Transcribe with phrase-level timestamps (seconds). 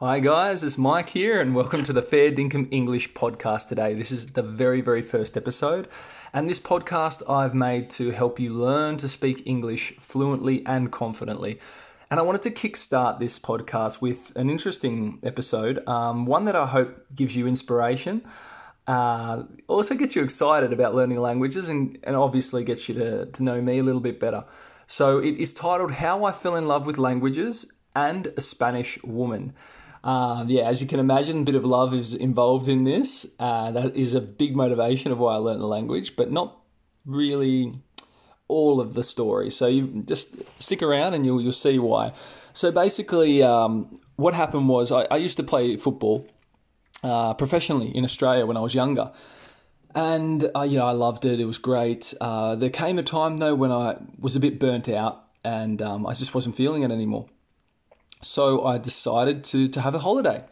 [0.00, 3.94] Hi, guys, it's Mike here, and welcome to the Fair Dinkum English podcast today.
[3.94, 5.88] This is the very, very first episode,
[6.34, 11.60] and this podcast I've made to help you learn to speak English fluently and confidently.
[12.10, 16.66] And I wanted to kickstart this podcast with an interesting episode, um, one that I
[16.66, 18.22] hope gives you inspiration,
[18.86, 23.42] uh, also gets you excited about learning languages, and, and obviously gets you to, to
[23.42, 24.44] know me a little bit better.
[24.86, 29.54] So it is titled How I Fell in Love with Languages and a Spanish Woman.
[30.06, 33.34] Um, yeah, as you can imagine, a bit of love is involved in this.
[33.40, 36.60] Uh, that is a big motivation of why I learned the language, but not
[37.04, 37.74] really
[38.46, 39.50] all of the story.
[39.50, 40.28] So you just
[40.62, 42.12] stick around and you'll you'll see why.
[42.52, 46.28] So basically, um, what happened was I, I, used to play football
[47.02, 49.10] uh, professionally in Australia when I was younger.
[49.92, 51.40] And uh, you know, I loved it.
[51.40, 52.14] It was great.
[52.20, 56.06] Uh, there came a time though when I was a bit burnt out, and um,
[56.06, 57.26] I just wasn't feeling it anymore.
[58.26, 60.44] So I decided to to have a holiday,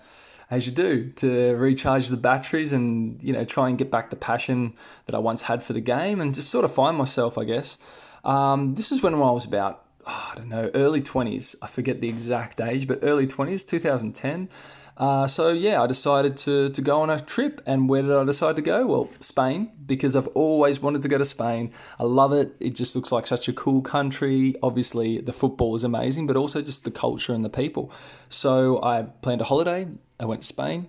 [0.50, 4.16] as you do, to recharge the batteries and you know try and get back the
[4.16, 4.74] passion
[5.06, 7.78] that I once had for the game and just sort of find myself, I guess.
[8.24, 11.56] Um, this is when I was about oh, I don't know early twenties.
[11.60, 14.48] I forget the exact age, but early twenties, 2010.
[14.96, 18.24] Uh, so yeah, I decided to to go on a trip, and where did I
[18.24, 18.86] decide to go?
[18.86, 21.72] Well, Spain, because I've always wanted to go to Spain.
[21.98, 22.54] I love it.
[22.60, 24.54] It just looks like such a cool country.
[24.62, 27.90] Obviously, the football is amazing, but also just the culture and the people.
[28.28, 29.88] So I planned a holiday.
[30.20, 30.88] I went to Spain,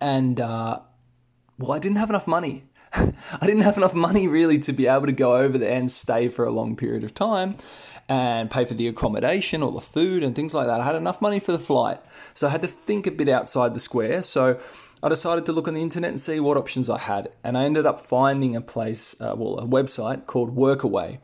[0.00, 0.80] and uh,
[1.58, 2.64] well, I didn't have enough money.
[2.92, 6.28] I didn't have enough money really to be able to go over there and stay
[6.28, 7.56] for a long period of time
[8.08, 10.80] and pay for the accommodation or the food and things like that.
[10.80, 12.00] I had enough money for the flight.
[12.34, 14.22] So I had to think a bit outside the square.
[14.22, 14.58] So
[15.02, 17.30] I decided to look on the internet and see what options I had.
[17.44, 21.18] And I ended up finding a place, uh, well, a website called Workaway.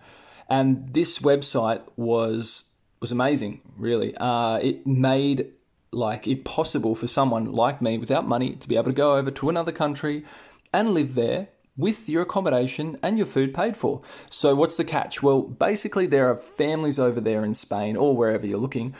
[0.48, 2.64] And this website was
[3.00, 4.16] was amazing, really.
[4.16, 5.52] Uh, it made
[5.90, 9.30] like it possible for someone like me without money to be able to go over
[9.30, 10.24] to another country
[10.72, 14.02] and live there with your accommodation and your food paid for.
[14.30, 15.22] So, what's the catch?
[15.22, 18.94] Well, basically, there are families over there in Spain or wherever you're looking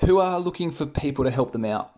[0.00, 1.92] who are looking for people to help them out.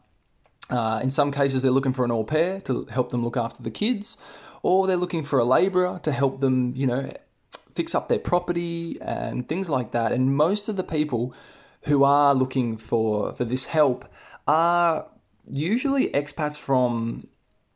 [0.71, 3.63] Uh, in some cases, they're looking for an au pair to help them look after
[3.63, 4.17] the kids,
[4.63, 7.13] or they're looking for a labourer to help them, you know,
[7.75, 10.13] fix up their property and things like that.
[10.13, 11.35] And most of the people
[11.83, 14.05] who are looking for for this help
[14.47, 15.07] are
[15.47, 17.27] usually expats from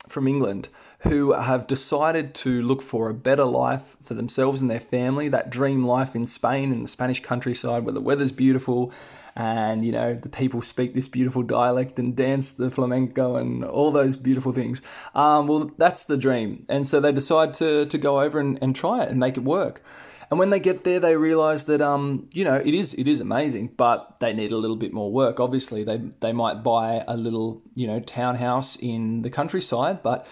[0.08, 0.68] from England
[1.00, 5.50] who have decided to look for a better life for themselves and their family, that
[5.50, 8.92] dream life in Spain in the Spanish countryside where the weather's beautiful
[9.36, 13.92] and you know the people speak this beautiful dialect and dance the flamenco and all
[13.92, 14.80] those beautiful things.
[15.14, 18.74] Um, well, that's the dream, and so they decide to to go over and, and
[18.74, 19.82] try it and make it work.
[20.28, 23.20] And when they get there, they realize that um, you know it is it is
[23.20, 25.38] amazing, but they need a little bit more work.
[25.38, 30.26] Obviously, they they might buy a little you know townhouse in the countryside, but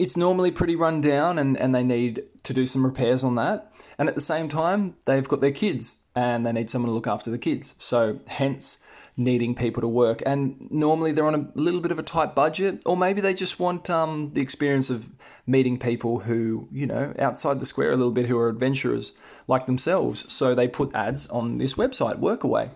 [0.00, 3.70] it's normally pretty run down and, and they need to do some repairs on that.
[3.98, 7.06] And at the same time, they've got their kids and they need someone to look
[7.06, 7.74] after the kids.
[7.76, 8.78] So, hence,
[9.14, 10.22] needing people to work.
[10.24, 13.60] And normally they're on a little bit of a tight budget, or maybe they just
[13.60, 15.06] want um, the experience of
[15.46, 19.12] meeting people who, you know, outside the square a little bit who are adventurers
[19.48, 20.24] like themselves.
[20.32, 22.70] So, they put ads on this website, Workaway.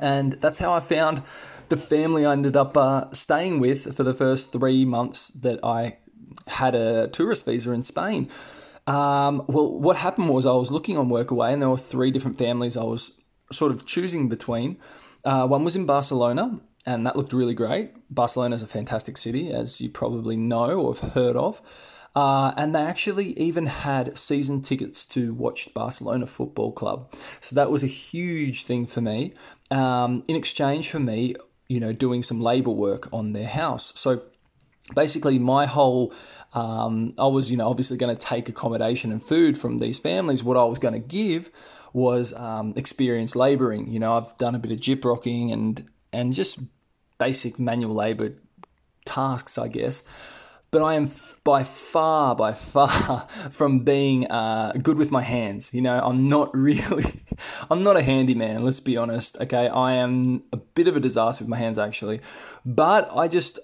[0.00, 1.22] And that's how I found
[1.70, 5.96] the family I ended up uh, staying with for the first three months that I
[6.46, 8.28] had a tourist visa in Spain.
[8.86, 12.38] Um, well, what happened was I was looking on Workaway, and there were three different
[12.38, 13.12] families I was
[13.52, 14.78] sort of choosing between.
[15.24, 17.92] Uh, one was in Barcelona, and that looked really great.
[18.14, 21.60] Barcelona is a fantastic city, as you probably know or have heard of.
[22.14, 27.12] Uh, and they actually even had season tickets to watch Barcelona Football Club.
[27.40, 29.34] So that was a huge thing for me.
[29.70, 31.34] Um, in exchange for me,
[31.68, 33.92] you know, doing some labour work on their house.
[33.96, 34.22] So
[34.94, 36.12] basically my whole
[36.52, 40.42] um, i was you know obviously going to take accommodation and food from these families
[40.42, 41.50] what i was going to give
[41.92, 46.58] was um, experience laboring you know i've done a bit of gyprocking and and just
[47.18, 48.34] basic manual labor
[49.04, 50.02] tasks i guess
[50.70, 51.10] but I am
[51.44, 53.20] by far, by far
[53.50, 55.72] from being uh, good with my hands.
[55.72, 57.22] You know, I'm not really,
[57.70, 59.38] I'm not a handyman, let's be honest.
[59.40, 62.20] Okay, I am a bit of a disaster with my hands actually,
[62.64, 63.58] but I just,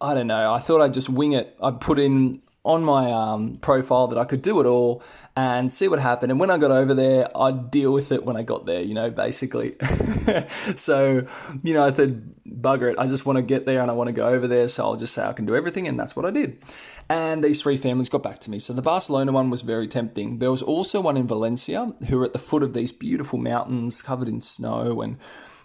[0.00, 0.52] I don't know.
[0.52, 1.56] I thought I'd just wing it.
[1.62, 5.02] I'd put in on my um, profile that I could do it all
[5.34, 6.30] and see what happened.
[6.30, 8.92] And when I got over there, I'd deal with it when I got there, you
[8.92, 9.76] know, basically.
[10.76, 11.26] so,
[11.62, 12.10] you know, I thought,
[12.46, 12.98] bugger it.
[12.98, 14.68] I just want to get there and I want to go over there.
[14.68, 15.88] So I'll just say I can do everything.
[15.88, 16.62] And that's what I did.
[17.08, 18.58] And these three families got back to me.
[18.58, 20.38] So the Barcelona one was very tempting.
[20.38, 24.02] There was also one in Valencia who were at the foot of these beautiful mountains
[24.02, 25.18] covered in snow and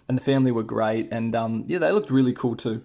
[0.08, 2.84] and the family were great, and um, yeah, they looked really cool too.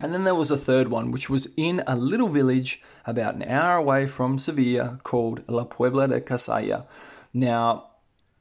[0.00, 3.42] And then there was a third one, which was in a little village about an
[3.42, 6.86] hour away from Sevilla called La Puebla de Cazalla.
[7.34, 7.90] Now,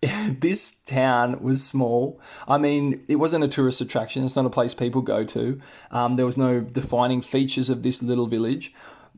[0.39, 2.21] this town was small.
[2.47, 4.23] I mean, it wasn't a tourist attraction.
[4.23, 5.59] It's not a place people go to.
[5.91, 8.73] Um, there was no defining features of this little village,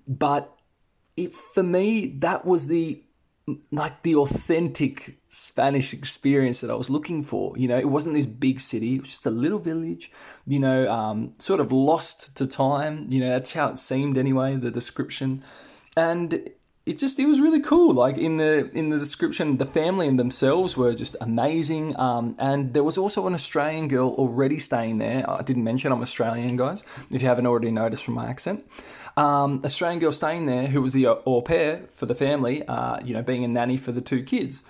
[0.07, 0.51] but
[1.17, 3.03] it for me that was the
[3.71, 7.57] like the authentic Spanish experience that I was looking for.
[7.57, 10.11] You know, it wasn't this big city; it was just a little village.
[10.45, 13.07] You know, um, sort of lost to time.
[13.09, 14.55] You know, that's how it seemed anyway.
[14.55, 15.43] The description,
[15.95, 16.49] and
[16.85, 17.93] it just it was really cool.
[17.93, 21.97] Like in the in the description, the family and themselves were just amazing.
[21.99, 25.29] Um, and there was also an Australian girl already staying there.
[25.29, 26.83] I didn't mention I'm Australian, guys.
[27.11, 28.65] If you haven't already noticed from my accent,
[29.15, 32.67] um, Australian girl staying there who was the au pair for the family.
[32.67, 34.63] Uh, you know, being a nanny for the two kids.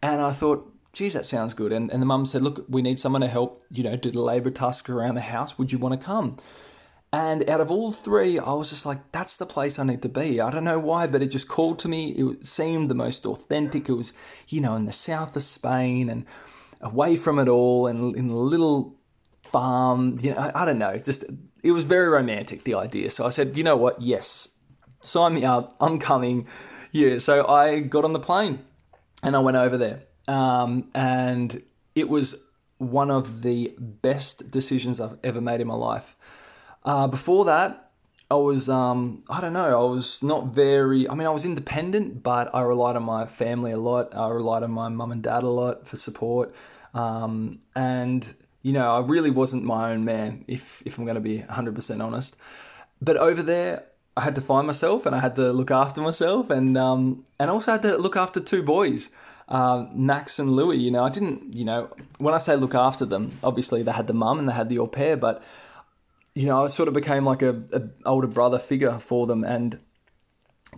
[0.00, 1.72] And I thought, geez, that sounds good.
[1.72, 3.64] And and the mum said, look, we need someone to help.
[3.72, 5.58] You know, do the labour tasks around the house.
[5.58, 6.36] Would you want to come?
[7.12, 10.10] And out of all three, I was just like, that's the place I need to
[10.10, 10.40] be.
[10.40, 12.10] I don't know why, but it just called to me.
[12.12, 13.88] It seemed the most authentic.
[13.88, 14.12] It was,
[14.48, 16.26] you know, in the south of Spain and
[16.82, 18.98] away from it all and in a little
[19.44, 20.18] farm.
[20.20, 20.98] You know, I, I don't know.
[20.98, 21.24] Just,
[21.62, 23.10] it was very romantic, the idea.
[23.10, 24.02] So I said, you know what?
[24.02, 24.48] Yes,
[25.00, 25.74] sign me up.
[25.80, 26.46] I'm coming.
[26.92, 27.18] Yeah.
[27.20, 28.58] So I got on the plane
[29.22, 30.02] and I went over there.
[30.26, 31.62] Um, and
[31.94, 32.44] it was
[32.76, 36.14] one of the best decisions I've ever made in my life.
[36.84, 37.88] Uh, before that,
[38.30, 42.22] I was, um, I don't know, I was not very, I mean, I was independent,
[42.22, 44.14] but I relied on my family a lot.
[44.14, 46.54] I relied on my mum and dad a lot for support.
[46.92, 51.22] Um, and, you know, I really wasn't my own man, if, if I'm going to
[51.22, 52.36] be 100% honest.
[53.00, 53.84] But over there,
[54.14, 57.50] I had to find myself and I had to look after myself and, um, and
[57.50, 59.08] also had to look after two boys.
[59.48, 61.88] Uh, Max and Louis, you know, I didn't, you know,
[62.18, 64.80] when I say look after them, obviously they had the mum and they had the
[64.80, 65.42] au pair, but
[66.38, 69.80] you know, I sort of became like a, a older brother figure for them, and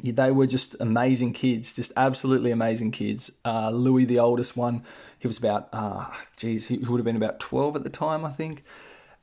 [0.02, 3.30] they were just amazing kids, just absolutely amazing kids.
[3.44, 4.82] Uh, Louis, the oldest one,
[5.18, 8.30] he was about, uh, geez, he would have been about 12 at the time, I
[8.30, 8.64] think.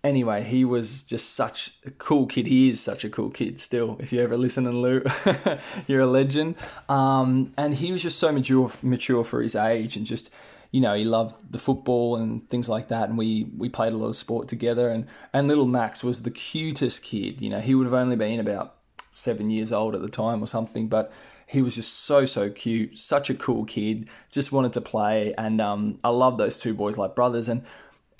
[0.04, 2.46] Anyway, he was just such a cool kid.
[2.46, 3.98] He is such a cool kid still.
[4.00, 5.04] If you ever listen to Lou,
[5.88, 6.56] you're a legend.
[6.88, 10.30] Um, and he was just so mature, mature for his age and just
[10.72, 13.10] you know, he loved the football and things like that.
[13.10, 14.90] And we, we played a lot of sport together.
[14.90, 17.42] And, and little Max was the cutest kid.
[17.42, 18.76] You know, he would have only been about
[19.12, 21.12] seven years old at the time or something, but
[21.48, 22.98] he was just so, so cute.
[22.98, 24.10] Such a cool kid.
[24.30, 25.34] Just wanted to play.
[25.38, 27.48] And um, I love those two boys like brothers.
[27.48, 27.64] And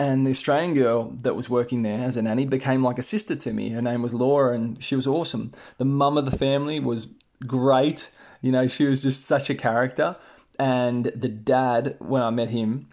[0.00, 3.34] and the Australian girl that was working there as a nanny became like a sister
[3.34, 3.70] to me.
[3.70, 5.50] Her name was Laura, and she was awesome.
[5.78, 7.08] The mum of the family was
[7.46, 8.08] great.
[8.40, 10.14] You know, she was just such a character.
[10.58, 12.88] And the dad, when I met him,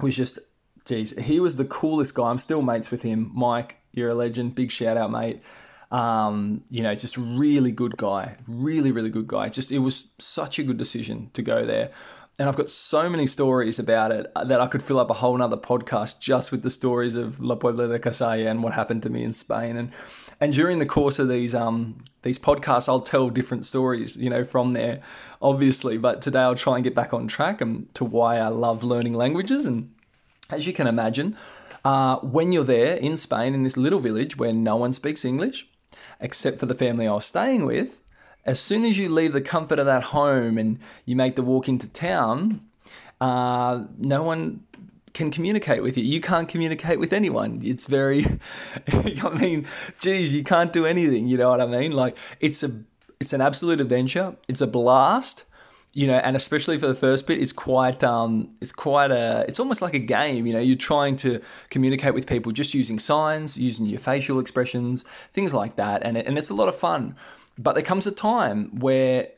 [0.00, 0.38] was just,
[0.84, 2.28] geez, he was the coolest guy.
[2.28, 3.30] I'm still mates with him.
[3.34, 4.54] Mike, you're a legend.
[4.54, 5.42] Big shout out, mate.
[5.90, 8.36] Um, you know, just really good guy.
[8.46, 9.48] Really, really good guy.
[9.48, 11.90] Just, it was such a good decision to go there.
[12.38, 15.36] And I've got so many stories about it that I could fill up a whole
[15.36, 19.10] nother podcast just with the stories of La Puebla de Cazalla and what happened to
[19.10, 19.76] me in Spain.
[19.76, 19.92] And
[20.40, 24.42] and during the course of these um these podcasts, I'll tell different stories, you know,
[24.42, 25.02] from there,
[25.40, 25.98] obviously.
[25.98, 29.14] But today I'll try and get back on track and to why I love learning
[29.14, 29.66] languages.
[29.66, 29.94] And
[30.50, 31.36] as you can imagine,
[31.84, 35.66] uh, when you're there in Spain in this little village where no one speaks English,
[36.20, 38.02] except for the family I was staying with,
[38.44, 41.68] as soon as you leave the comfort of that home and you make the walk
[41.68, 42.60] into town,
[43.20, 44.64] uh, no one
[45.12, 46.04] can communicate with you.
[46.04, 47.60] You can't communicate with anyone.
[47.62, 48.26] It's very,
[48.92, 49.66] I mean,
[50.00, 51.26] geez, you can't do anything.
[51.26, 51.92] You know what I mean?
[51.92, 52.70] Like it's a,
[53.20, 54.34] it's an absolute adventure.
[54.48, 55.44] It's a blast.
[55.92, 59.58] You know, and especially for the first bit, it's quite, um, it's quite a, it's
[59.58, 60.46] almost like a game.
[60.46, 65.04] You know, you're trying to communicate with people just using signs, using your facial expressions,
[65.32, 67.16] things like that, and it, and it's a lot of fun.
[67.58, 69.30] But there comes a time where,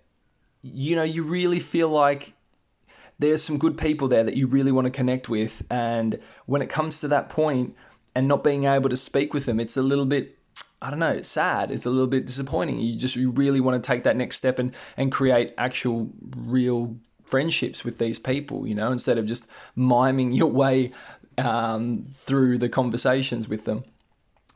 [0.61, 2.35] you know, you really feel like
[3.19, 5.63] there's some good people there that you really want to connect with.
[5.71, 7.75] And when it comes to that point
[8.15, 10.39] and not being able to speak with them, it's a little bit,
[10.83, 11.71] I don't know, it's sad.
[11.71, 12.81] It's a little bit disappointing.
[12.81, 16.97] You just you really want to take that next step and, and create actual, real
[17.25, 19.47] friendships with these people, you know, instead of just
[19.77, 20.93] miming your way
[21.39, 23.85] um, through the conversations with them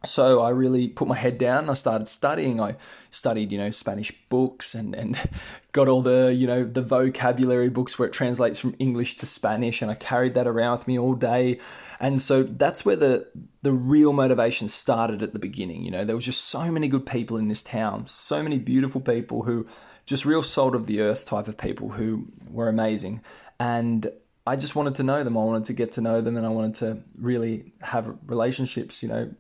[0.07, 1.69] so I really put my head down.
[1.69, 2.61] I started studying.
[2.61, 2.77] I
[3.11, 5.19] studied, you know, Spanish books and, and
[5.73, 9.83] got all the, you know, the vocabulary books where it translates from English to Spanish.
[9.83, 11.59] And I carried that around with me all day.
[12.01, 13.27] And so that's where the,
[13.63, 15.83] the real motivation started at the beginning.
[15.83, 19.01] You know, there was just so many good people in this town, so many beautiful
[19.01, 19.67] people who
[20.05, 23.23] just real salt of the earth type of people who were amazing.
[23.59, 24.11] And
[24.47, 25.37] I just wanted to know them.
[25.37, 29.09] I wanted to get to know them, and I wanted to really have relationships, you
[29.09, 29.35] know,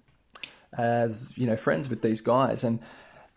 [0.76, 2.80] as you know, friends with these guys and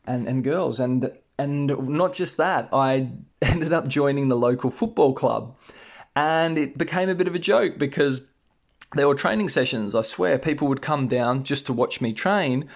[0.06, 2.70] and and girls, and and not just that.
[2.74, 5.56] I ended up joining the local football club,
[6.16, 8.22] and it became a bit of a joke because
[8.96, 9.96] there were training sessions.
[9.96, 12.68] I swear, people would come down just to watch me train,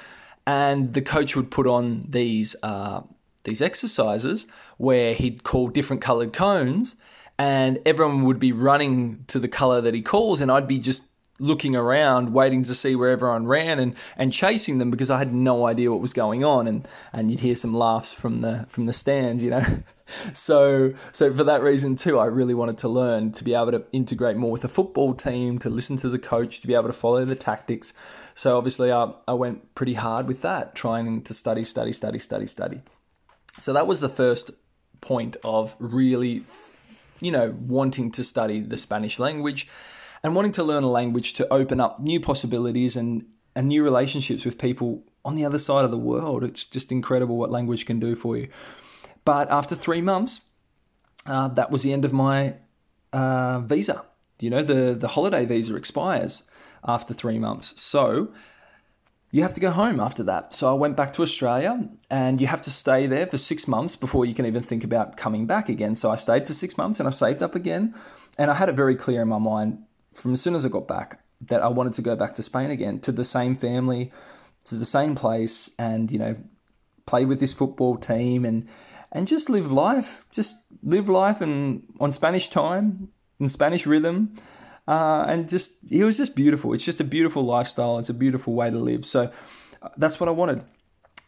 [0.46, 3.02] and the coach would put on these uh,
[3.44, 4.46] these exercises
[4.78, 6.96] where he'd call different coloured cones,
[7.38, 11.04] and everyone would be running to the colour that he calls, and I'd be just
[11.40, 15.34] looking around, waiting to see where everyone ran and, and chasing them because I had
[15.34, 18.86] no idea what was going on and, and you'd hear some laughs from the from
[18.86, 19.66] the stands, you know.
[20.34, 23.84] so so for that reason too, I really wanted to learn to be able to
[23.92, 26.94] integrate more with the football team, to listen to the coach, to be able to
[26.94, 27.94] follow the tactics.
[28.36, 32.46] So obviously I, I went pretty hard with that, trying to study, study, study, study,
[32.46, 32.82] study.
[33.58, 34.52] So that was the first
[35.02, 36.44] point of really
[37.22, 39.68] you know, wanting to study the Spanish language
[40.24, 43.26] and wanting to learn a language to open up new possibilities and,
[43.56, 46.44] and new relationships with people on the other side of the world.
[46.44, 48.50] It's just incredible what language can do for you.
[49.26, 50.42] But after three months,
[51.26, 52.58] uh, that was the end of my
[53.12, 54.04] uh, visa.
[54.40, 56.44] You know, the, the holiday visa expires
[56.86, 57.82] after three months.
[57.82, 58.34] So
[59.32, 60.54] you have to go home after that.
[60.54, 63.96] So I went back to Australia and you have to stay there for six months
[63.96, 65.96] before you can even think about coming back again.
[65.96, 67.96] So I stayed for six months and I saved up again.
[68.38, 69.80] And I had it very clear in my mind
[70.14, 72.72] from as soon as I got back that I wanted to go back to Spain
[72.72, 74.12] again, to the same family,
[74.66, 76.36] to the same place, and you know,
[77.06, 78.68] play with this football team and
[79.12, 84.36] and just live life, just live life and on Spanish time, in Spanish rhythm,
[84.88, 86.74] uh, and just it was just beautiful.
[86.74, 88.00] It's just a beautiful lifestyle.
[88.00, 89.06] It's a beautiful way to live.
[89.06, 89.32] So
[89.82, 90.64] uh, that's what I wanted.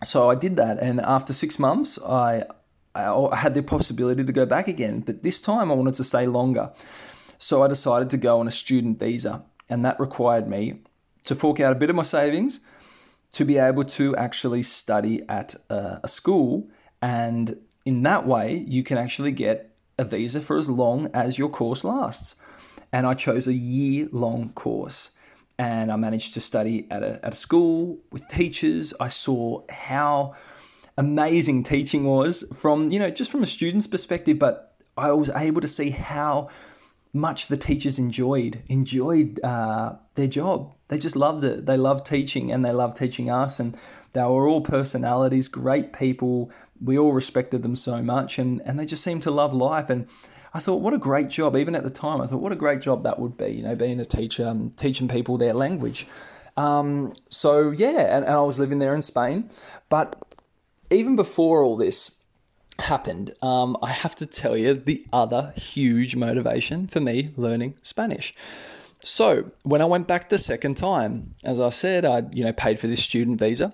[0.04, 2.46] So I did that, and after six months, I
[2.96, 6.28] I had the possibility to go back again, but this time I wanted to stay
[6.28, 6.72] longer.
[7.38, 10.82] So I decided to go on a student visa, and that required me
[11.26, 12.60] to fork out a bit of my savings
[13.32, 16.70] to be able to actually study at a, school.
[17.02, 21.50] And in that way, you can actually get a visa for as long as your
[21.50, 22.36] course lasts.
[22.94, 25.12] And I chose a year long course.
[25.58, 28.94] And I managed to study at a, at a school with teachers.
[29.00, 30.34] I saw how
[30.98, 35.62] amazing teaching was from, you know, just from a student's perspective, but I was able
[35.62, 36.50] to see how
[37.16, 40.74] much the teachers enjoyed enjoyed uh, their job.
[40.90, 41.66] They just loved it.
[41.66, 43.60] They loved teaching, and they loved teaching us.
[43.60, 43.76] And
[44.12, 46.52] they were all personalities, great people.
[46.84, 49.90] We all respected them so much, and and they just seemed to love life.
[49.90, 50.08] And
[50.54, 51.56] I thought, what a great job.
[51.56, 53.48] Even at the time, I thought, what a great job that would be.
[53.48, 56.08] You know, being a teacher, and teaching people their language.
[56.58, 59.50] Um, so yeah, and, and I was living there in Spain,
[59.90, 60.16] but
[60.92, 62.12] even before all this,
[62.80, 68.34] happened, um, I have to tell you the other huge motivation for me learning Spanish.
[69.02, 72.80] So when I went back the second time, as I said, I you know paid
[72.80, 73.74] for this student visa.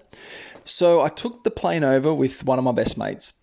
[0.65, 3.33] So I took the plane over with one of my best mates,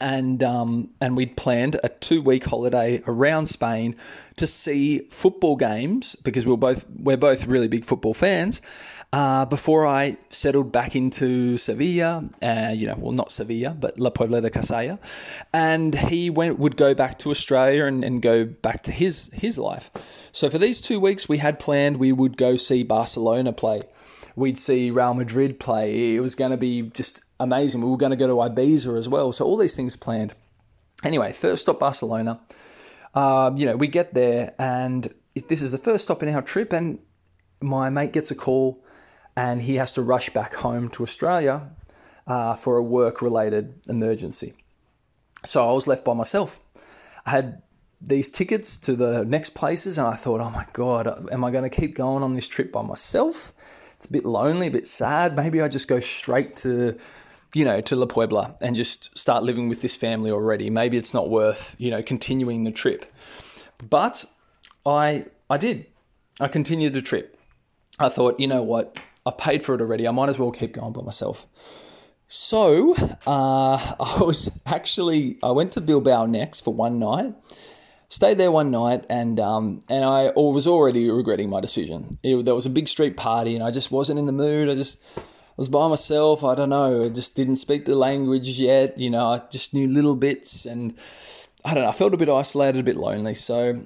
[0.00, 3.96] and um, and we'd planned a two week holiday around Spain
[4.36, 8.62] to see football games because we we're both we're both really big football fans,
[9.14, 14.10] uh, before I settled back into Sevilla, uh, you know, well, not Sevilla, but La
[14.10, 14.98] Puebla de Cazalla,
[15.52, 19.56] and he went would go back to Australia and, and go back to his his
[19.56, 19.88] life.
[20.32, 23.82] So for these two weeks, we had planned we would go see Barcelona play.
[24.34, 26.16] We'd see Real Madrid play.
[26.16, 27.82] It was going to be just amazing.
[27.82, 29.30] We were going to go to Ibiza as well.
[29.30, 30.34] So all these things planned.
[31.04, 32.40] Anyway, first stop Barcelona.
[33.14, 35.14] Uh, you know, we get there, and
[35.48, 36.98] this is the first stop in our trip, and
[37.60, 38.83] my mate gets a call
[39.36, 41.70] and he has to rush back home to Australia
[42.26, 44.54] uh, for a work related emergency.
[45.44, 46.60] So I was left by myself.
[47.26, 47.62] I had
[48.00, 51.64] these tickets to the next places, and I thought, oh my God, am I going
[51.64, 53.52] to keep going on this trip by myself?
[53.96, 55.36] It's a bit lonely, a bit sad.
[55.36, 56.98] Maybe I just go straight to,
[57.54, 60.68] you know, to La Puebla and just start living with this family already.
[60.70, 63.06] Maybe it's not worth, you know, continuing the trip.
[63.88, 64.24] But
[64.84, 65.86] I, I did.
[66.40, 67.38] I continued the trip.
[67.98, 68.98] I thought, you know what?
[69.26, 70.06] I've paid for it already.
[70.06, 71.46] I might as well keep going by myself.
[72.28, 72.94] So
[73.26, 77.34] uh, I was actually I went to Bilbao next for one night.
[78.08, 82.10] Stayed there one night, and um, and I was already regretting my decision.
[82.22, 84.68] It, there was a big street party, and I just wasn't in the mood.
[84.68, 85.02] I just
[85.56, 86.44] was by myself.
[86.44, 87.04] I don't know.
[87.04, 89.00] I just didn't speak the language yet.
[89.00, 90.94] You know, I just knew little bits, and
[91.64, 91.88] I don't know.
[91.88, 93.34] I felt a bit isolated, a bit lonely.
[93.34, 93.82] So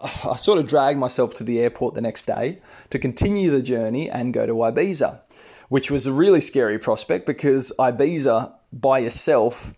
[0.00, 4.10] I sort of dragged myself to the airport the next day to continue the journey
[4.10, 5.20] and go to Ibiza,
[5.68, 9.74] which was a really scary prospect because Ibiza by yourself,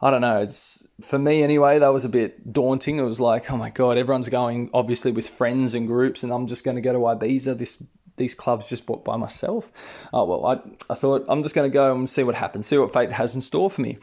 [0.00, 0.42] I don't know.
[0.42, 1.78] It's for me anyway.
[1.78, 2.98] That was a bit daunting.
[2.98, 6.46] It was like, oh my god, everyone's going obviously with friends and groups, and I'm
[6.46, 7.58] just going to go to Ibiza.
[7.58, 7.82] This
[8.16, 9.70] these clubs just bought by myself.
[10.12, 12.78] Oh well, I I thought I'm just going to go and see what happens, see
[12.78, 13.98] what fate has in store for me,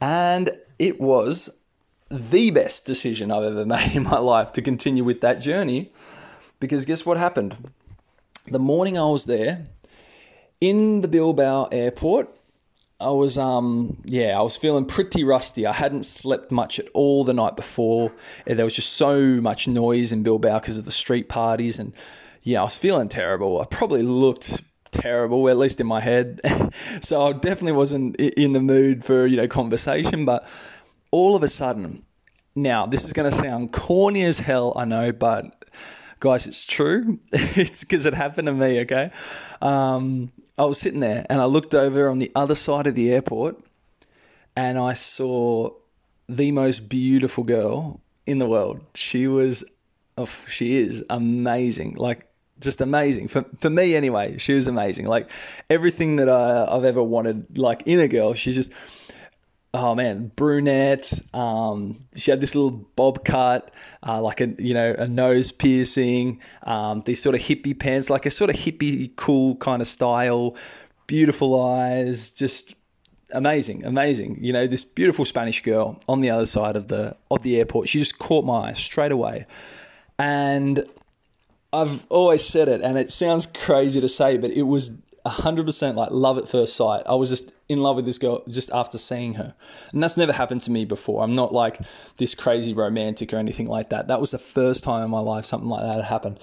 [0.00, 1.50] and it was
[2.14, 5.92] the best decision I've ever made in my life to continue with that journey,
[6.60, 7.72] because guess what happened?
[8.46, 9.66] The morning I was there
[10.60, 12.28] in the Bilbao airport
[13.00, 15.66] I was um yeah, I was feeling pretty rusty.
[15.66, 18.12] I hadn't slept much at all the night before.
[18.46, 21.92] There was just so much noise in Bilbao because of the street parties and
[22.42, 23.60] yeah, I was feeling terrible.
[23.60, 26.40] I probably looked terrible, at least in my head.
[27.00, 30.46] so I definitely wasn't in the mood for, you know, conversation, but
[31.14, 32.04] all of a sudden,
[32.56, 35.64] now this is going to sound corny as hell, I know, but
[36.18, 37.20] guys, it's true.
[37.32, 39.12] it's because it happened to me, okay?
[39.62, 43.12] Um, I was sitting there and I looked over on the other side of the
[43.12, 43.62] airport
[44.56, 45.70] and I saw
[46.28, 48.80] the most beautiful girl in the world.
[48.96, 49.62] She was,
[50.18, 51.94] oh, she is amazing.
[51.94, 52.26] Like,
[52.60, 54.38] just amazing for for me anyway.
[54.38, 55.06] She was amazing.
[55.06, 55.28] Like
[55.68, 58.32] everything that I, I've ever wanted, like in a girl.
[58.34, 58.72] She's just
[59.74, 61.12] oh man, brunette.
[61.34, 63.74] Um, she had this little bob cut,
[64.06, 66.40] uh, like a you know a nose piercing.
[66.62, 70.56] Um, these sort of hippie pants, like a sort of hippie cool kind of style.
[71.06, 72.74] Beautiful eyes, just
[73.32, 74.38] amazing, amazing.
[74.40, 77.88] You know, this beautiful Spanish girl on the other side of the of the airport.
[77.88, 79.46] She just caught my eye straight away,
[80.18, 80.84] and
[81.72, 84.92] I've always said it, and it sounds crazy to say, but it was
[85.26, 87.02] 100% like love at first sight.
[87.06, 89.54] I was just in love with this girl just after seeing her.
[89.92, 91.24] And that's never happened to me before.
[91.24, 91.80] I'm not like
[92.18, 94.08] this crazy romantic or anything like that.
[94.08, 96.40] That was the first time in my life something like that had happened.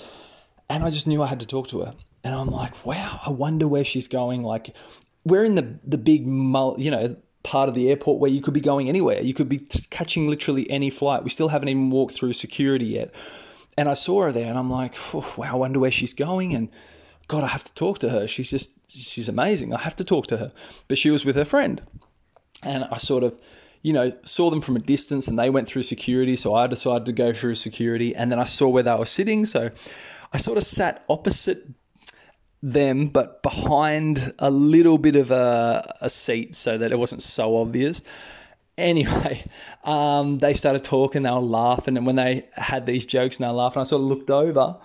[0.69, 1.93] And I just knew I had to talk to her.
[2.23, 4.41] And I'm like, wow, I wonder where she's going.
[4.41, 4.75] Like,
[5.25, 8.61] we're in the, the big, you know, part of the airport where you could be
[8.61, 9.21] going anywhere.
[9.21, 9.59] You could be
[9.89, 11.23] catching literally any flight.
[11.23, 13.13] We still haven't even walked through security yet.
[13.77, 16.53] And I saw her there and I'm like, wow, I wonder where she's going.
[16.53, 16.69] And
[17.31, 18.27] God, I have to talk to her.
[18.27, 19.73] She's just, she's amazing.
[19.73, 20.51] I have to talk to her.
[20.89, 21.81] But she was with her friend.
[22.65, 23.39] And I sort of,
[23.81, 26.35] you know, saw them from a distance and they went through security.
[26.35, 28.13] So I decided to go through security.
[28.13, 29.45] And then I saw where they were sitting.
[29.45, 29.71] So
[30.33, 31.69] I sort of sat opposite
[32.61, 37.55] them, but behind a little bit of a, a seat so that it wasn't so
[37.55, 38.01] obvious.
[38.77, 39.45] Anyway,
[39.85, 41.95] um, they started talking, they were laughing.
[41.95, 44.75] And when they had these jokes and they were laughing, I sort of looked over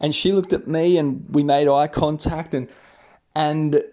[0.00, 2.68] and she looked at me and we made eye contact and
[3.34, 3.84] and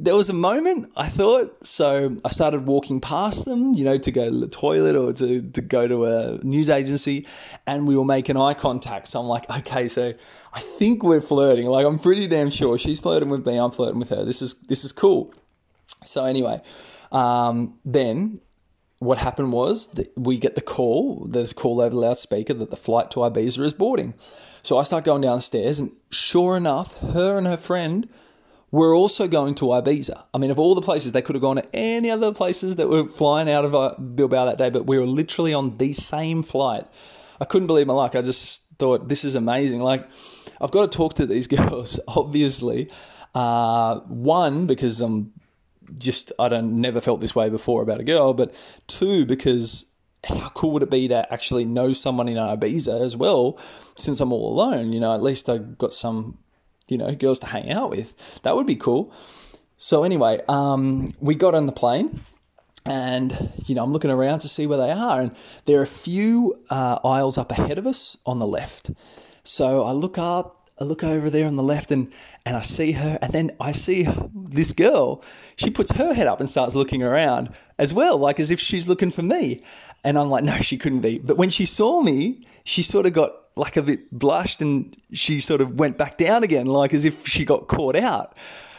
[0.00, 4.10] there was a moment I thought so I started walking past them you know to
[4.10, 7.24] go to the toilet or to, to go to a news agency
[7.64, 9.06] and we were making eye contact.
[9.08, 10.14] So I'm like okay so
[10.52, 11.66] I think we're flirting.
[11.66, 14.24] Like I'm pretty damn sure she's flirting with me I'm flirting with her.
[14.24, 15.32] This is this is cool.
[16.04, 16.60] So anyway
[17.12, 18.40] um, then
[18.98, 22.70] what happened was that we get the call there's a call over the loudspeaker that
[22.70, 24.14] the flight to Ibiza is boarding
[24.68, 28.06] so I start going downstairs, and sure enough, her and her friend
[28.70, 30.24] were also going to Ibiza.
[30.34, 32.90] I mean, of all the places, they could have gone to any other places that
[32.90, 36.42] were flying out of uh, Bilbao that day, but we were literally on the same
[36.42, 36.86] flight.
[37.40, 38.14] I couldn't believe my luck.
[38.14, 39.80] I just thought, this is amazing.
[39.80, 40.06] Like,
[40.60, 42.90] I've got to talk to these girls, obviously.
[43.34, 45.32] Uh, one, because I'm
[45.98, 48.54] just, I don't never felt this way before about a girl, but
[48.86, 49.87] two, because
[50.24, 53.58] how cool would it be to actually know someone in Ibiza as well?
[53.96, 56.38] Since I'm all alone, you know, at least I got some,
[56.88, 58.14] you know, girls to hang out with.
[58.42, 59.12] That would be cool.
[59.76, 62.20] So anyway, um, we got on the plane,
[62.84, 65.86] and you know, I'm looking around to see where they are, and there are a
[65.86, 68.90] few uh, aisles up ahead of us on the left.
[69.44, 72.12] So I look up, I look over there on the left, and
[72.44, 75.22] and I see her, and then I see this girl.
[75.54, 78.88] She puts her head up and starts looking around as well, like as if she's
[78.88, 79.62] looking for me.
[80.08, 81.18] And I'm like, no, she couldn't be.
[81.18, 85.38] But when she saw me, she sort of got like a bit blushed and she
[85.38, 88.34] sort of went back down again, like as if she got caught out.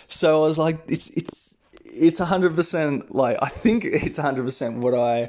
[0.08, 4.78] So I was like, it's it's it's hundred percent like I think it's hundred percent
[4.78, 5.28] what I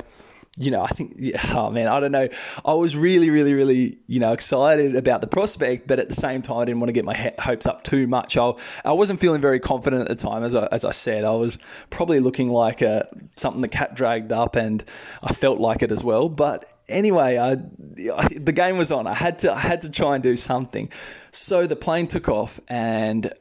[0.56, 2.28] you know, I think, yeah, oh man, I don't know.
[2.64, 6.42] I was really, really, really, you know, excited about the prospect, but at the same
[6.42, 8.36] time, I didn't want to get my hopes up too much.
[8.36, 8.52] I,
[8.84, 11.24] I wasn't feeling very confident at the time, as I, as I said.
[11.24, 11.56] I was
[11.90, 14.84] probably looking like a, something the cat dragged up, and
[15.22, 16.28] I felt like it as well.
[16.28, 17.52] But anyway, I,
[18.12, 19.06] I, the game was on.
[19.06, 20.90] I had to, I had to try and do something.
[21.30, 23.32] So the plane took off, and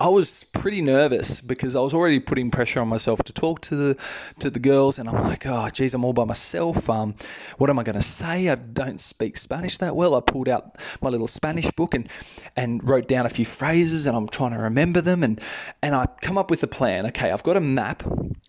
[0.00, 3.74] I was pretty nervous because I was already putting pressure on myself to talk to
[3.74, 3.96] the
[4.38, 6.88] to the girls, and I'm like, oh, geez, I'm all by myself.
[6.88, 7.16] Um,
[7.56, 8.48] what am I going to say?
[8.48, 10.14] I don't speak Spanish that well.
[10.14, 12.08] I pulled out my little Spanish book and
[12.54, 15.40] and wrote down a few phrases, and I'm trying to remember them, and
[15.82, 17.04] and I come up with a plan.
[17.06, 18.04] Okay, I've got a map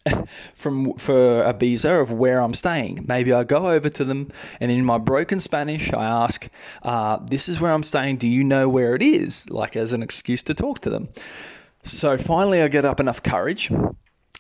[0.53, 3.05] from for Ibiza of where I'm staying.
[3.07, 6.47] Maybe I go over to them, and in my broken Spanish, I ask,
[6.83, 8.17] uh, "This is where I'm staying.
[8.17, 11.09] Do you know where it is?" Like as an excuse to talk to them.
[11.83, 13.71] So finally, I get up enough courage.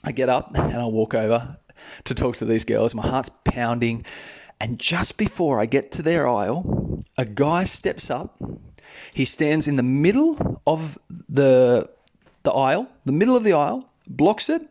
[0.03, 1.57] I get up and I walk over
[2.05, 2.95] to talk to these girls.
[2.95, 4.05] My heart's pounding.
[4.59, 8.41] And just before I get to their aisle, a guy steps up.
[9.13, 10.97] He stands in the middle of
[11.29, 11.89] the,
[12.43, 14.61] the aisle, the middle of the aisle, blocks it,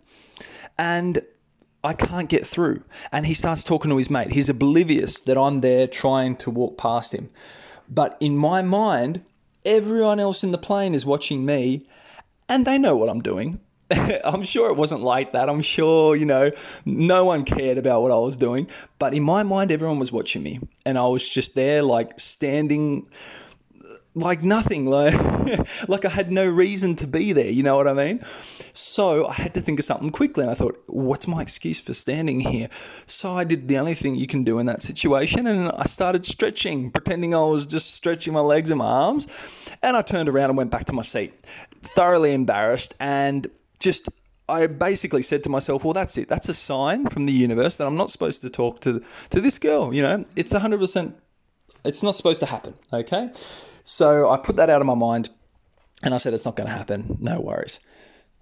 [0.77, 1.23] and
[1.83, 2.83] I can't get through.
[3.13, 4.33] And he starts talking to his mate.
[4.33, 7.31] He's oblivious that I'm there trying to walk past him.
[7.89, 9.23] But in my mind,
[9.65, 11.87] everyone else in the plane is watching me
[12.49, 13.61] and they know what I'm doing.
[13.91, 15.49] I'm sure it wasn't like that.
[15.49, 16.51] I'm sure, you know,
[16.85, 18.69] no one cared about what I was doing.
[18.99, 20.61] But in my mind, everyone was watching me.
[20.85, 23.09] And I was just there, like standing
[24.15, 25.15] like nothing like
[25.89, 28.25] like I had no reason to be there you know what I mean
[28.73, 31.95] so I had to think of something quickly and I thought what's my excuse for
[31.95, 32.69] standing here
[33.07, 36.27] so I did the only thing you can do in that situation and I started
[36.27, 39.27] stretching pretending I was just stretching my legs and my arms
[39.83, 41.35] and I turned around and went back to my seat
[41.83, 44.09] thoroughly embarrassed and just
[44.49, 46.29] I basically said to myself, well, that's it.
[46.29, 49.59] That's a sign from the universe that I'm not supposed to talk to to this
[49.59, 49.93] girl.
[49.93, 51.13] You know, it's 100%,
[51.85, 52.75] it's not supposed to happen.
[52.93, 53.31] Okay.
[53.85, 55.31] So I put that out of my mind
[56.03, 57.17] and I said, it's not going to happen.
[57.21, 57.81] No worries.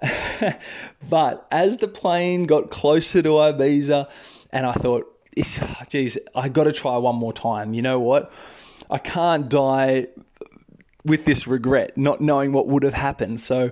[1.10, 4.10] but as the plane got closer to Ibiza,
[4.50, 5.06] and I thought,
[5.88, 7.74] geez, I got to try one more time.
[7.74, 8.32] You know what?
[8.90, 10.08] I can't die
[11.04, 13.40] with this regret, not knowing what would have happened.
[13.40, 13.70] So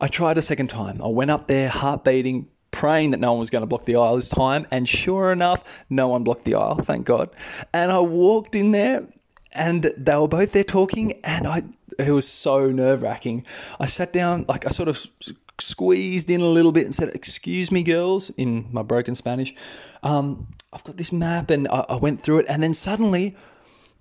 [0.00, 1.00] I tried a second time.
[1.02, 3.94] I went up there, heart beating, praying that no one was going to block the
[3.94, 4.66] aisle this time.
[4.72, 7.30] And sure enough, no one blocked the aisle, thank God.
[7.72, 9.06] And I walked in there
[9.52, 11.62] and they were both there talking, and I
[11.98, 13.44] it was so nerve wracking.
[13.78, 15.06] I sat down, like I sort of
[15.60, 19.54] squeezed in a little bit and said, "Excuse me, girls," in my broken Spanish.
[20.02, 23.36] Um, I've got this map, and I, I went through it, and then suddenly,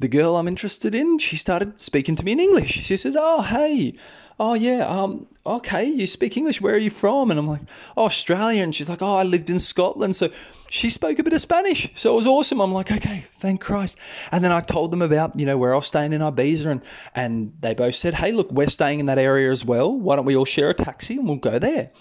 [0.02, 2.72] the girl I'm interested in, she started speaking to me in English.
[2.72, 3.94] She says, "Oh, hey."
[4.42, 6.60] oh yeah, um, okay, you speak English.
[6.62, 7.30] Where are you from?
[7.30, 7.62] And I'm like,
[7.96, 8.64] oh, Australia.
[8.64, 10.16] And she's like, oh, I lived in Scotland.
[10.16, 10.32] So
[10.68, 11.92] she spoke a bit of Spanish.
[11.94, 12.60] So it was awesome.
[12.60, 14.00] I'm like, okay, thank Christ.
[14.32, 16.82] And then I told them about, you know, where I was staying in Ibiza and,
[17.14, 19.94] and they both said, hey, look, we're staying in that area as well.
[19.94, 21.92] Why don't we all share a taxi and we'll go there?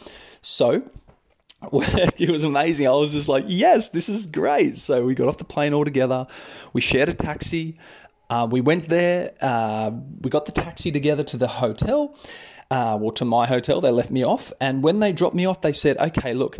[0.40, 0.82] So
[1.72, 2.86] it was amazing.
[2.86, 4.78] I was just like, yes, this is great.
[4.78, 6.26] So we got off the plane all together.
[6.72, 7.78] We shared a taxi.
[8.30, 9.32] Uh, we went there.
[9.40, 12.16] Uh, we got the taxi together to the hotel,
[12.70, 13.80] uh, well, to my hotel.
[13.80, 14.52] They left me off.
[14.60, 16.58] And when they dropped me off, they said, okay, look,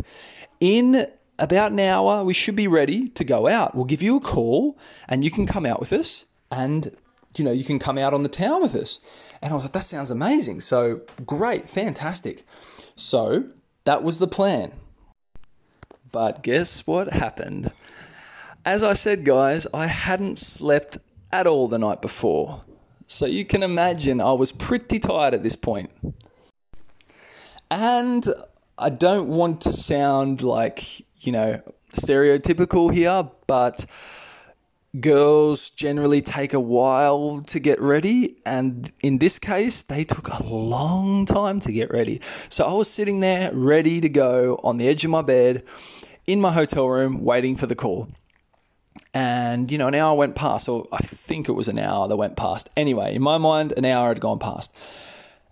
[0.59, 1.07] in
[1.39, 3.73] about an hour, we should be ready to go out.
[3.73, 6.95] We'll give you a call and you can come out with us and,
[7.35, 8.99] you know, you can come out on the town with us.
[9.41, 10.61] And I was like, that sounds amazing.
[10.61, 12.43] So great, fantastic.
[12.95, 13.45] So
[13.85, 14.73] that was the plan.
[16.11, 17.71] But guess what happened?
[18.65, 20.97] As I said, guys, I hadn't slept
[21.31, 22.61] at all the night before.
[23.07, 25.91] So you can imagine I was pretty tired at this point.
[27.69, 28.27] And
[28.77, 31.61] I don't want to sound like, you know,
[31.93, 33.85] stereotypical here, but
[34.99, 38.35] girls generally take a while to get ready.
[38.45, 42.21] And in this case, they took a long time to get ready.
[42.49, 45.63] So I was sitting there ready to go on the edge of my bed
[46.31, 48.07] in my hotel room waiting for the call.
[49.13, 52.15] And, you know, an hour went past, or I think it was an hour that
[52.15, 52.69] went past.
[52.77, 54.73] Anyway, in my mind, an hour had gone past.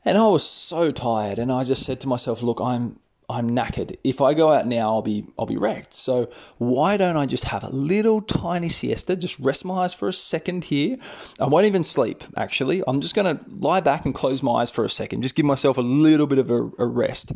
[0.06, 3.96] And I was so tired, and I just said to myself, look, I'm I'm knackered.
[4.04, 5.94] If I go out now, I'll be I'll be wrecked.
[5.94, 9.16] So why don't I just have a little tiny siesta?
[9.16, 10.98] Just rest my eyes for a second here.
[11.40, 12.24] I won't even sleep.
[12.36, 15.22] Actually, I'm just going to lie back and close my eyes for a second.
[15.22, 17.34] Just give myself a little bit of a, a rest,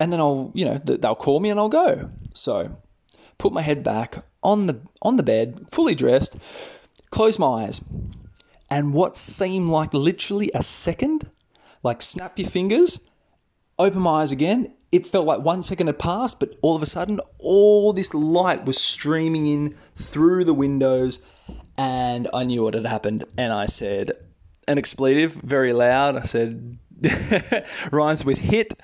[0.00, 2.10] and then I'll you know they'll call me and I'll go.
[2.34, 2.76] So
[3.38, 6.36] put my head back on the on the bed, fully dressed,
[7.10, 7.80] close my eyes,
[8.70, 11.28] and what seemed like literally a second,
[11.82, 13.00] like snap your fingers,
[13.78, 14.74] open my eyes again.
[14.90, 18.64] It felt like one second had passed, but all of a sudden, all this light
[18.64, 21.20] was streaming in through the windows,
[21.76, 23.24] and I knew what had happened.
[23.36, 24.12] And I said,
[24.66, 26.16] an expletive very loud.
[26.16, 26.78] I said,
[27.92, 28.74] rhymes with hit.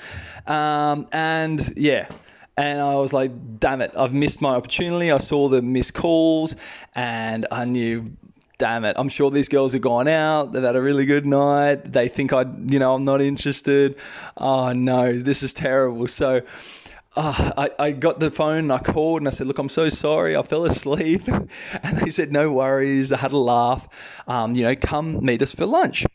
[0.46, 2.08] Um, and yeah,
[2.56, 5.10] and I was like, damn it, I've missed my opportunity.
[5.10, 6.54] I saw the missed calls
[6.94, 8.16] and I knew
[8.58, 11.92] damn it, I'm sure these girls have gone out, they've had a really good night,
[11.92, 13.96] they think I, you know, I'm not interested.
[14.36, 16.06] Oh no, this is terrible.
[16.06, 16.42] So,
[17.16, 19.88] uh, I, I got the phone and I called and I said, Look, I'm so
[19.88, 20.36] sorry.
[20.36, 21.28] I fell asleep.
[21.28, 23.10] and they said, No worries.
[23.10, 23.86] They had a laugh.
[24.26, 26.06] Um, you know, come meet us for lunch.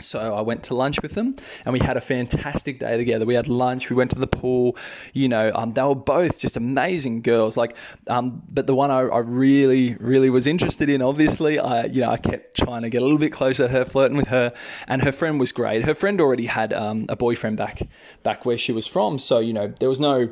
[0.00, 3.26] So I went to lunch with them, and we had a fantastic day together.
[3.26, 3.90] We had lunch.
[3.90, 4.76] We went to the pool.
[5.12, 7.56] You know, um, they were both just amazing girls.
[7.56, 7.76] Like,
[8.08, 12.10] um, but the one I, I, really, really was interested in, obviously, I, you know,
[12.10, 14.52] I kept trying to get a little bit closer to her, flirting with her,
[14.86, 15.84] and her friend was great.
[15.84, 17.82] Her friend already had um, a boyfriend back,
[18.22, 19.18] back where she was from.
[19.18, 20.28] So you know, there was no.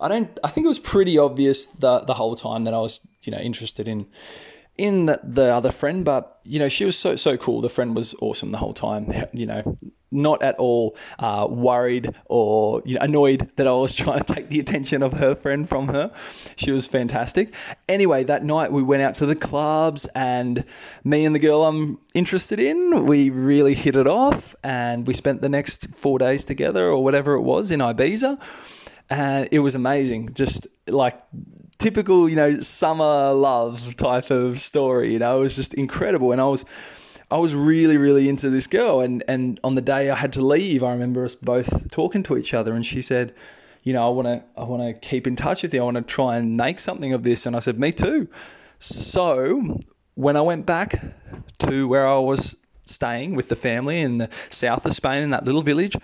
[0.00, 0.38] I don't.
[0.44, 3.38] I think it was pretty obvious the the whole time that I was, you know,
[3.38, 4.06] interested in
[4.78, 7.60] in the, the, other friend, but you know she was so so cool.
[7.60, 9.12] The friend was awesome the whole time.
[9.32, 9.76] You know,
[10.10, 14.48] not at all uh, worried or you know, annoyed that I was trying to take
[14.48, 16.10] the attention of her friend from her.
[16.56, 17.52] She was fantastic.
[17.88, 20.64] Anyway, that night we went out to the clubs, and
[21.04, 25.42] me and the girl I'm interested in, we really hit it off, and we spent
[25.42, 28.40] the next four days together or whatever it was in Ibiza
[29.08, 30.30] and it was amazing.
[30.34, 31.20] Just like
[31.78, 35.12] typical, you know, summer love type of story.
[35.12, 36.64] You know, it was just incredible, and I was.
[37.28, 40.42] I was really, really into this girl, and, and on the day I had to
[40.42, 43.34] leave, I remember us both talking to each other, and she said,
[43.82, 45.80] "You know, I want to, I want to keep in touch with you.
[45.80, 48.28] I want to try and make something of this." And I said, "Me too."
[48.78, 49.80] So
[50.14, 51.02] when I went back
[51.58, 55.44] to where I was staying with the family in the south of Spain, in that
[55.44, 55.96] little village,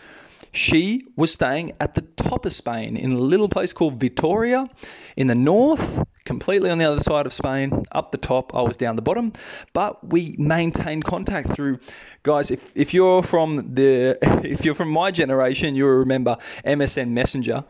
[0.53, 4.69] she was staying at the top of Spain in a little place called Vitoria
[5.17, 7.85] in the north, completely on the other side of Spain.
[7.93, 9.33] Up the top, I was down the bottom,
[9.73, 11.79] but we maintained contact through
[12.23, 12.51] guys.
[12.51, 16.37] If, if you're from the if you're from my generation, you'll remember
[16.67, 17.65] MSN Messenger.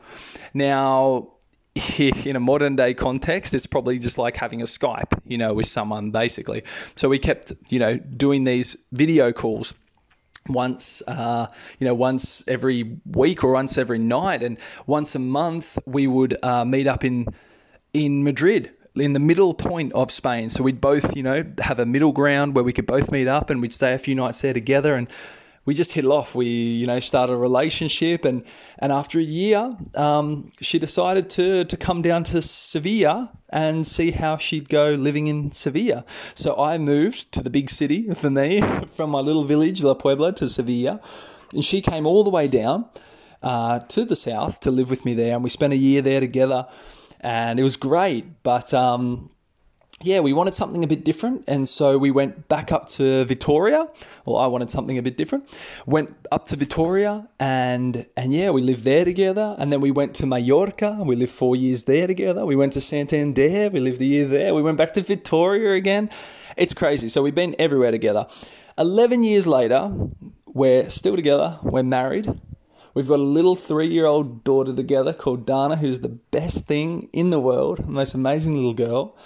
[0.53, 1.29] Now
[1.99, 5.67] in a modern day context, it's probably just like having a Skype, you know, with
[5.67, 6.65] someone basically.
[6.97, 9.73] So we kept, you know, doing these video calls
[10.49, 11.47] once uh,
[11.79, 14.43] you know once every week or once every night.
[14.43, 17.27] And once a month we would uh, meet up in
[17.93, 20.51] in Madrid in the middle point of Spain.
[20.51, 23.51] So we'd both you know have a middle ground where we could both meet up
[23.51, 24.95] and we'd stay a few nights there together.
[24.95, 25.09] And
[25.65, 26.35] we just hit it off.
[26.35, 28.45] We, you know, started a relationship, and
[28.79, 34.11] and after a year, um, she decided to to come down to Sevilla and see
[34.11, 36.05] how she'd go living in Sevilla.
[36.35, 38.63] So I moved to the big city for me
[38.97, 41.01] from my little village La Puebla to Sevilla,
[41.53, 42.87] and she came all the way down
[43.43, 46.21] uh, to the south to live with me there, and we spent a year there
[46.21, 46.67] together,
[47.21, 48.43] and it was great.
[48.43, 49.31] But um,
[50.03, 53.89] yeah, we wanted something a bit different, and so we went back up to Vitoria.
[54.25, 55.49] Well, I wanted something a bit different.
[55.87, 59.57] Went up to Vitoria and and yeah, we lived there together.
[59.59, 60.99] And then we went to Mallorca.
[61.05, 62.47] We lived four years there together.
[62.47, 63.71] We went to Santander.
[63.71, 64.55] We lived a year there.
[64.55, 66.11] We went back to Vitoria again.
[66.57, 67.09] It's crazy.
[67.09, 68.27] So we've been everywhere together.
[68.79, 69.93] Eleven years later,
[70.47, 71.59] we're still together.
[71.63, 72.41] We're married.
[72.95, 77.41] We've got a little three-year-old daughter together called Dana, who's the best thing in the
[77.41, 79.17] world, most amazing little girl.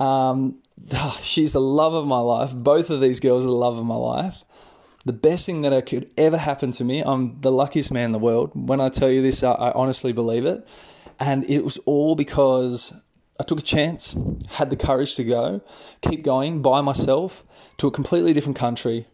[0.00, 0.56] Um,
[1.22, 2.54] she's the love of my life.
[2.54, 4.42] Both of these girls are the love of my life.
[5.04, 8.18] The best thing that could ever happen to me, I'm the luckiest man in the
[8.18, 8.50] world.
[8.54, 10.66] When I tell you this, I, I honestly believe it.
[11.18, 12.92] And it was all because
[13.38, 14.14] I took a chance,
[14.48, 15.62] had the courage to go,
[16.02, 17.44] keep going by myself
[17.78, 19.06] to a completely different country,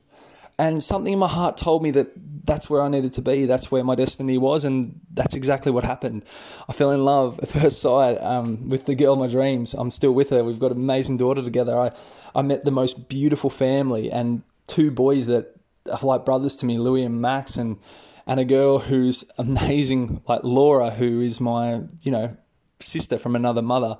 [0.58, 2.12] and something in my heart told me that
[2.46, 3.44] that's where I needed to be.
[3.44, 6.24] That's where my destiny was, and that's exactly what happened.
[6.68, 9.74] I fell in love at first sight um, with the girl of my dreams.
[9.74, 10.42] I'm still with her.
[10.44, 11.76] We've got an amazing daughter together.
[11.76, 11.92] I,
[12.34, 15.54] I met the most beautiful family and two boys that
[15.90, 17.78] are like brothers to me, Louis and Max, and
[18.26, 22.36] and a girl who's amazing, like Laura, who is my you know
[22.80, 23.98] sister from another mother,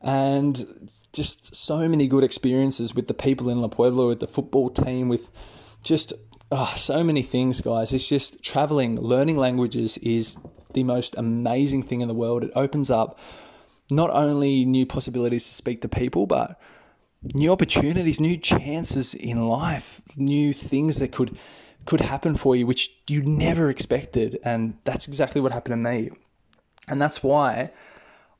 [0.00, 4.70] and just so many good experiences with the people in La Puebla, with the football
[4.70, 5.30] team, with
[5.82, 6.12] just
[6.52, 7.92] oh, so many things, guys.
[7.92, 10.36] It's just traveling, learning languages is
[10.74, 12.44] the most amazing thing in the world.
[12.44, 13.18] It opens up
[13.90, 16.60] not only new possibilities to speak to people, but
[17.22, 21.38] new opportunities, new chances in life, new things that could
[21.84, 24.38] could happen for you which you never expected.
[24.44, 26.10] And that's exactly what happened to me.
[26.86, 27.70] And that's why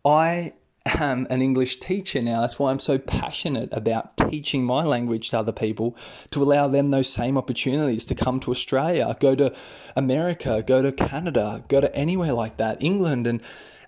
[0.05, 0.53] I
[0.87, 2.40] am an English teacher now.
[2.40, 5.97] That's why I'm so passionate about teaching my language to other people
[6.31, 9.55] to allow them those same opportunities to come to Australia, go to
[9.97, 13.40] America, go to Canada, go to anywhere like that, England, and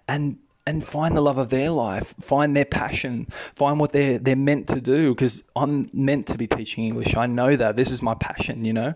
[0.09, 4.37] and and find the love of their life, find their passion, find what they're they're
[4.37, 5.15] meant to do.
[5.15, 7.17] Because I'm meant to be teaching English.
[7.17, 8.95] I know that this is my passion, you know.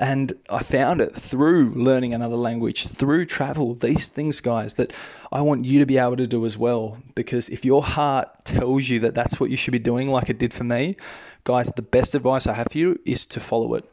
[0.00, 4.94] And I found it through learning another language, through travel, these things, guys, that
[5.30, 6.96] I want you to be able to do as well.
[7.14, 10.38] Because if your heart tells you that that's what you should be doing, like it
[10.38, 10.96] did for me,
[11.44, 13.84] guys, the best advice I have for you is to follow it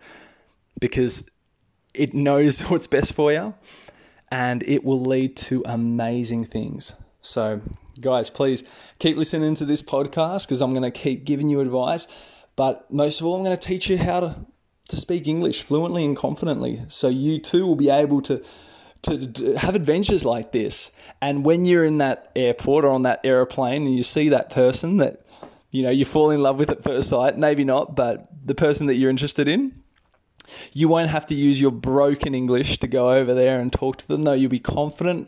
[0.80, 1.30] because
[1.93, 3.54] it knows what's best for you
[4.32, 6.93] and it will lead to amazing things.
[7.22, 7.60] So,
[8.00, 8.63] guys, please
[9.00, 12.08] keep listening to this podcast because I'm going to keep giving you advice.
[12.56, 14.46] But most of all, I'm going to teach you how to
[14.88, 16.82] to speak English fluently and confidently.
[16.88, 18.43] So you too will be able to,
[19.04, 20.91] to, to have adventures like this.
[21.21, 24.97] And when you're in that airport or on that aeroplane and you see that person
[24.97, 25.21] that
[25.71, 28.88] you know you fall in love with at first sight, maybe not, but the person
[28.88, 29.82] that you're interested in,
[30.71, 34.08] you won't have to use your broken English to go over there and talk to
[34.08, 34.21] them.
[34.21, 35.28] No, you'll be confident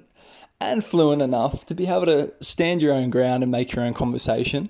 [0.61, 3.93] and fluent enough to be able to stand your own ground and make your own
[3.93, 4.69] conversation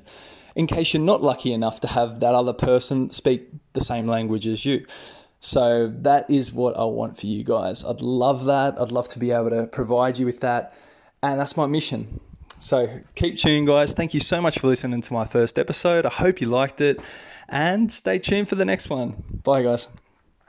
[0.55, 4.47] in case you're not lucky enough to have that other person speak the same language
[4.47, 4.85] as you.
[5.39, 7.83] So that is what I want for you guys.
[7.83, 8.79] I'd love that.
[8.79, 10.73] I'd love to be able to provide you with that.
[11.23, 12.19] And that's my mission.
[12.59, 13.93] So keep tuned, guys.
[13.93, 16.05] Thank you so much for listening to my first episode.
[16.05, 16.99] I hope you liked it.
[17.47, 19.23] And stay tuned for the next one.
[19.43, 19.87] Bye, guys.